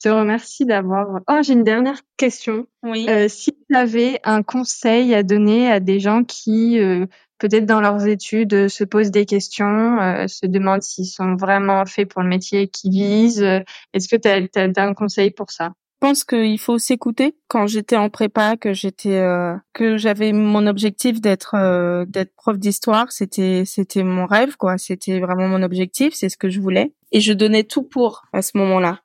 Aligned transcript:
te 0.00 0.08
remercie 0.08 0.66
d'avoir. 0.66 1.20
Oh, 1.28 1.40
j'ai 1.42 1.52
une 1.52 1.64
dernière 1.64 2.00
question. 2.16 2.66
Oui. 2.82 3.06
Euh, 3.08 3.28
si 3.28 3.52
tu 3.52 3.76
avais 3.76 4.20
un 4.24 4.42
conseil 4.42 5.14
à 5.14 5.22
donner 5.22 5.70
à 5.70 5.80
des 5.80 6.00
gens 6.00 6.24
qui, 6.24 6.78
euh, 6.80 7.06
peut-être 7.38 7.66
dans 7.66 7.80
leurs 7.80 8.06
études, 8.06 8.54
euh, 8.54 8.68
se 8.68 8.84
posent 8.84 9.10
des 9.10 9.26
questions, 9.26 10.00
euh, 10.00 10.26
se 10.26 10.46
demandent 10.46 10.82
s'ils 10.82 11.06
sont 11.06 11.36
vraiment 11.36 11.84
faits 11.86 12.08
pour 12.08 12.22
le 12.22 12.28
métier 12.28 12.68
qu'ils 12.68 12.92
visent, 12.92 13.42
euh, 13.42 13.60
est-ce 13.92 14.08
que 14.08 14.16
tu 14.16 14.28
as, 14.28 14.82
un 14.82 14.94
conseil 14.94 15.30
pour 15.30 15.50
ça? 15.50 15.72
Je 16.02 16.08
pense 16.08 16.24
qu'il 16.24 16.58
faut 16.58 16.78
s'écouter. 16.78 17.36
Quand 17.48 17.66
j'étais 17.66 17.96
en 17.96 18.08
prépa, 18.08 18.56
que 18.56 18.72
j'étais, 18.72 19.18
euh, 19.18 19.54
que 19.74 19.98
j'avais 19.98 20.32
mon 20.32 20.66
objectif 20.66 21.20
d'être, 21.20 21.54
euh, 21.54 22.06
d'être 22.06 22.34
prof 22.36 22.58
d'histoire, 22.58 23.12
c'était, 23.12 23.64
c'était 23.66 24.02
mon 24.02 24.24
rêve, 24.24 24.56
quoi. 24.56 24.78
C'était 24.78 25.20
vraiment 25.20 25.46
mon 25.46 25.62
objectif, 25.62 26.14
c'est 26.14 26.30
ce 26.30 26.38
que 26.38 26.48
je 26.48 26.58
voulais, 26.58 26.94
et 27.12 27.20
je 27.20 27.34
donnais 27.34 27.64
tout 27.64 27.82
pour 27.82 28.22
à 28.32 28.40
ce 28.40 28.56
moment-là. 28.56 29.00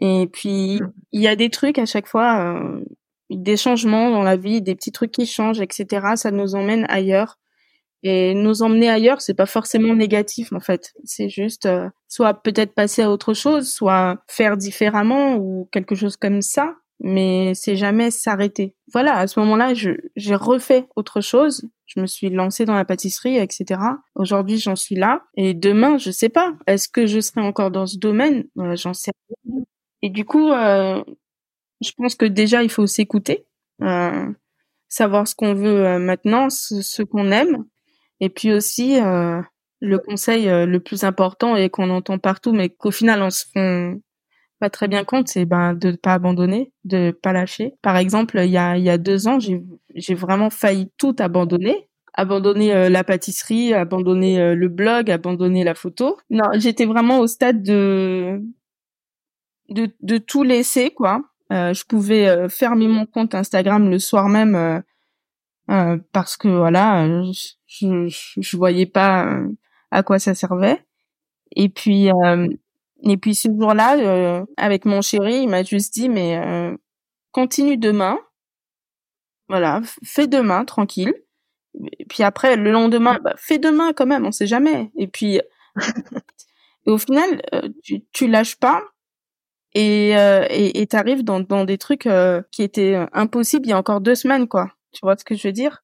Et 0.00 0.28
puis 0.32 0.80
il 1.12 1.22
y 1.22 1.28
a 1.28 1.36
des 1.36 1.50
trucs 1.50 1.78
à 1.78 1.86
chaque 1.86 2.06
fois, 2.06 2.56
euh, 2.56 2.84
des 3.30 3.56
changements 3.56 4.10
dans 4.10 4.22
la 4.22 4.36
vie, 4.36 4.62
des 4.62 4.74
petits 4.74 4.92
trucs 4.92 5.12
qui 5.12 5.26
changent, 5.26 5.60
etc. 5.60 6.06
Ça 6.16 6.30
nous 6.30 6.54
emmène 6.54 6.86
ailleurs. 6.88 7.38
Et 8.02 8.34
nous 8.34 8.62
emmener 8.62 8.88
ailleurs, 8.88 9.20
c'est 9.20 9.34
pas 9.34 9.46
forcément 9.46 9.94
négatif 9.94 10.52
en 10.52 10.60
fait. 10.60 10.92
C'est 11.04 11.28
juste 11.28 11.66
euh, 11.66 11.88
soit 12.08 12.34
peut-être 12.34 12.74
passer 12.74 13.02
à 13.02 13.10
autre 13.10 13.34
chose, 13.34 13.68
soit 13.68 14.22
faire 14.28 14.56
différemment 14.56 15.36
ou 15.36 15.68
quelque 15.72 15.94
chose 15.94 16.16
comme 16.16 16.42
ça. 16.42 16.74
Mais 17.00 17.52
c'est 17.54 17.76
jamais 17.76 18.10
s'arrêter. 18.10 18.74
Voilà, 18.92 19.18
à 19.18 19.26
ce 19.26 19.38
moment-là, 19.40 19.74
j'ai 19.74 20.34
refait 20.34 20.86
autre 20.96 21.20
chose. 21.20 21.68
Je 21.84 22.00
me 22.00 22.06
suis 22.06 22.30
lancée 22.30 22.64
dans 22.64 22.74
la 22.74 22.84
pâtisserie, 22.86 23.36
etc. 23.36 23.80
Aujourd'hui, 24.14 24.58
j'en 24.58 24.76
suis 24.76 24.94
là. 24.94 25.22
Et 25.36 25.52
demain, 25.52 25.98
je 25.98 26.10
sais 26.10 26.30
pas. 26.30 26.54
Est-ce 26.66 26.88
que 26.88 27.06
je 27.06 27.20
serai 27.20 27.42
encore 27.42 27.70
dans 27.70 27.86
ce 27.86 27.98
domaine? 27.98 28.44
Euh, 28.58 28.76
J'en 28.76 28.94
sais 28.94 29.12
rien. 29.28 29.45
Et 30.02 30.10
du 30.10 30.24
coup, 30.24 30.52
euh, 30.52 31.02
je 31.80 31.90
pense 31.96 32.14
que 32.14 32.26
déjà, 32.26 32.62
il 32.62 32.70
faut 32.70 32.86
s'écouter, 32.86 33.46
euh, 33.82 34.26
savoir 34.88 35.28
ce 35.28 35.34
qu'on 35.34 35.54
veut 35.54 35.98
maintenant, 35.98 36.50
ce 36.50 37.02
qu'on 37.02 37.30
aime, 37.32 37.64
et 38.20 38.28
puis 38.28 38.52
aussi, 38.52 39.00
euh, 39.00 39.40
le 39.80 39.98
conseil 39.98 40.48
euh, 40.48 40.66
le 40.66 40.80
plus 40.80 41.04
important 41.04 41.56
et 41.56 41.68
qu'on 41.70 41.90
entend 41.90 42.18
partout, 42.18 42.52
mais 42.52 42.70
qu'au 42.70 42.90
final 42.90 43.22
on 43.22 43.30
se 43.30 43.44
rend 43.54 43.96
pas 44.58 44.70
très 44.70 44.88
bien 44.88 45.04
compte, 45.04 45.28
c'est 45.28 45.44
ben 45.44 45.74
de 45.74 45.92
pas 45.92 46.14
abandonner, 46.14 46.72
de 46.84 47.10
pas 47.10 47.32
lâcher. 47.34 47.74
Par 47.82 47.96
exemple, 47.98 48.40
il 48.42 48.50
y 48.50 48.56
a 48.58 48.76
il 48.78 48.84
y 48.84 48.90
a 48.90 48.98
deux 48.98 49.28
ans, 49.28 49.38
j'ai 49.38 49.62
j'ai 49.94 50.14
vraiment 50.14 50.50
failli 50.50 50.90
tout 50.98 51.14
abandonner, 51.18 51.88
abandonner 52.14 52.74
euh, 52.74 52.88
la 52.88 53.04
pâtisserie, 53.04 53.74
abandonner 53.74 54.54
le 54.54 54.68
blog, 54.68 55.10
abandonner 55.10 55.62
la 55.64 55.74
photo. 55.74 56.16
Non, 56.30 56.44
j'étais 56.54 56.86
vraiment 56.86 57.20
au 57.20 57.26
stade 57.26 57.62
de 57.62 58.40
de 59.68 59.88
de 60.00 60.18
tout 60.18 60.42
laisser 60.42 60.90
quoi. 60.90 61.22
je 61.50 61.84
pouvais 61.84 62.48
fermer 62.48 62.88
mon 62.88 63.06
compte 63.06 63.34
Instagram 63.34 63.90
le 63.90 63.98
soir 63.98 64.28
même 64.28 64.82
euh, 65.70 65.98
parce 66.12 66.36
que 66.36 66.48
voilà, 66.48 67.04
euh, 67.04 67.32
je, 67.66 68.08
je, 68.08 68.40
je 68.40 68.56
voyais 68.56 68.86
pas 68.86 69.26
euh, 69.26 69.48
à 69.90 70.02
quoi 70.02 70.18
ça 70.18 70.34
servait. 70.34 70.84
Et 71.56 71.68
puis 71.68 72.08
et 73.02 73.16
puis 73.18 73.34
ce 73.34 73.48
jour-là, 73.48 74.44
avec 74.56 74.84
mon 74.84 75.00
chéri, 75.00 75.42
il 75.42 75.48
m'a 75.48 75.62
juste 75.62 75.94
dit 75.94 76.08
mais 76.08 76.38
continue 77.32 77.76
demain, 77.76 78.18
voilà, 79.48 79.80
fais 80.04 80.26
demain 80.26 80.64
tranquille. 80.64 81.14
Et 81.98 82.04
puis 82.06 82.22
après 82.24 82.56
le 82.56 82.72
lendemain, 82.72 83.18
bah, 83.22 83.34
fais 83.36 83.58
demain 83.58 83.92
quand 83.92 84.06
même, 84.06 84.26
on 84.26 84.32
sait 84.32 84.46
jamais. 84.46 84.90
Et 84.96 85.06
puis 85.06 85.40
et 86.86 86.90
au 86.90 86.98
final, 86.98 87.42
tu, 87.82 88.04
tu 88.12 88.26
lâches 88.26 88.56
pas 88.56 88.82
et 89.76 90.80
et 90.80 90.86
t'arrives 90.86 91.24
dans 91.24 91.40
dans 91.40 91.64
des 91.64 91.78
trucs 91.78 92.08
qui 92.52 92.62
étaient 92.62 92.96
impossibles 93.12 93.66
il 93.66 93.70
y 93.70 93.72
a 93.72 93.78
encore 93.78 94.00
deux 94.00 94.14
semaines 94.14 94.48
quoi. 94.48 94.70
Tu 94.92 95.00
vois 95.02 95.16
ce 95.16 95.24
que 95.24 95.34
je 95.34 95.48
veux 95.48 95.52
dire? 95.52 95.82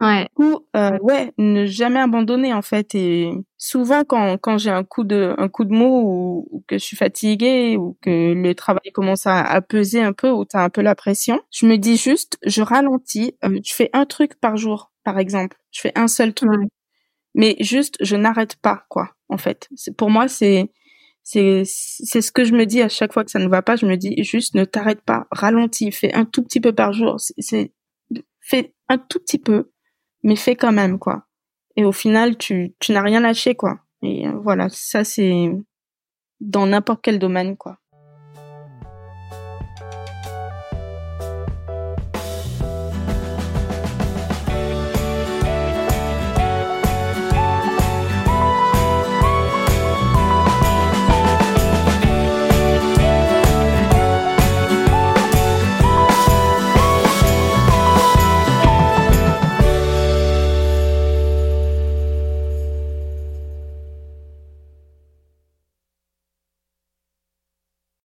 Ouais. 0.00 0.28
Ou 0.36 0.66
euh, 0.76 0.98
ouais, 1.02 1.32
ne 1.38 1.66
jamais 1.66 2.00
abandonner 2.00 2.52
en 2.52 2.62
fait. 2.62 2.94
Et 2.94 3.30
souvent 3.56 4.02
quand 4.04 4.36
quand 4.38 4.58
j'ai 4.58 4.70
un 4.70 4.84
coup 4.84 5.04
de 5.04 5.34
un 5.38 5.48
coup 5.48 5.64
de 5.64 5.72
mou 5.72 6.46
ou, 6.50 6.64
que 6.66 6.78
je 6.78 6.84
suis 6.84 6.96
fatiguée 6.96 7.76
ou 7.76 7.96
que 8.02 8.34
le 8.34 8.54
travail 8.54 8.90
commence 8.92 9.26
à, 9.26 9.40
à 9.42 9.60
peser 9.60 10.02
un 10.02 10.12
peu 10.12 10.30
ou 10.30 10.44
t'as 10.44 10.64
un 10.64 10.70
peu 10.70 10.82
la 10.82 10.94
pression, 10.94 11.40
je 11.50 11.66
me 11.66 11.76
dis 11.76 11.96
juste, 11.96 12.38
je 12.44 12.62
ralentis, 12.62 13.36
euh, 13.44 13.60
je 13.64 13.72
fais 13.72 13.90
un 13.92 14.04
truc 14.04 14.34
par 14.40 14.56
jour, 14.56 14.92
par 15.04 15.18
exemple. 15.18 15.56
Je 15.70 15.80
fais 15.80 15.92
un 15.96 16.08
seul 16.08 16.34
truc, 16.34 16.50
mais 17.34 17.56
juste 17.60 17.96
je 18.00 18.16
n'arrête 18.16 18.56
pas 18.56 18.84
quoi. 18.88 19.10
En 19.28 19.38
fait, 19.38 19.68
c'est 19.76 19.96
pour 19.96 20.10
moi 20.10 20.28
c'est 20.28 20.70
c'est 21.24 21.62
c'est 21.64 22.20
ce 22.20 22.30
que 22.30 22.44
je 22.44 22.54
me 22.54 22.66
dis 22.66 22.82
à 22.82 22.88
chaque 22.88 23.12
fois 23.12 23.24
que 23.24 23.30
ça 23.30 23.40
ne 23.40 23.48
va 23.48 23.62
pas. 23.62 23.76
Je 23.76 23.86
me 23.86 23.96
dis 23.96 24.22
juste 24.22 24.54
ne 24.54 24.64
t'arrête 24.64 25.00
pas, 25.02 25.26
ralentis, 25.32 25.90
fais 25.90 26.12
un 26.14 26.24
tout 26.24 26.42
petit 26.42 26.60
peu 26.60 26.72
par 26.72 26.92
jour. 26.92 27.16
C'est 27.18 27.72
fais 28.44 28.74
un 28.88 28.98
tout 28.98 29.18
petit 29.18 29.38
peu, 29.38 29.70
mais 30.22 30.36
fais 30.36 30.54
quand 30.54 30.72
même, 30.72 30.98
quoi. 30.98 31.26
Et 31.76 31.84
au 31.84 31.92
final, 31.92 32.36
tu, 32.36 32.74
tu 32.78 32.92
n'as 32.92 33.02
rien 33.02 33.20
lâché, 33.20 33.54
quoi. 33.54 33.80
Et 34.02 34.28
euh, 34.28 34.32
voilà, 34.42 34.68
ça, 34.68 35.02
c'est 35.02 35.50
dans 36.40 36.66
n'importe 36.66 37.00
quel 37.02 37.18
domaine, 37.18 37.56
quoi. 37.56 37.78